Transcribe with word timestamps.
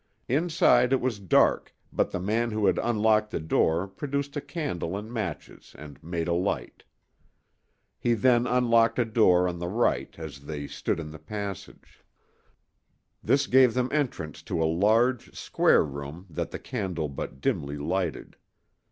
Inside 0.27 0.93
it 0.93 0.99
was 0.99 1.19
dark, 1.19 1.75
but 1.93 2.09
the 2.09 2.19
man 2.19 2.49
who 2.49 2.65
had 2.65 2.79
unlocked 2.81 3.29
the 3.29 3.39
door 3.39 3.87
produced 3.87 4.35
a 4.35 4.41
candle 4.41 4.97
and 4.97 5.13
matches 5.13 5.75
and 5.77 6.01
made 6.03 6.27
a 6.27 6.33
light. 6.33 6.81
He 7.99 8.15
then 8.15 8.47
unlocked 8.47 8.97
a 8.97 9.05
door 9.05 9.47
on 9.47 9.59
their 9.59 9.69
right 9.69 10.09
as 10.17 10.39
they 10.47 10.65
stood 10.65 10.99
in 10.99 11.11
the 11.11 11.19
passage. 11.19 12.03
This 13.23 13.45
gave 13.45 13.75
them 13.75 13.89
entrance 13.91 14.41
to 14.41 14.59
a 14.59 14.65
large, 14.65 15.37
square 15.37 15.83
room 15.85 16.25
that 16.31 16.49
the 16.49 16.57
candle 16.57 17.07
but 17.07 17.39
dimly 17.39 17.77
lighted. 17.77 18.37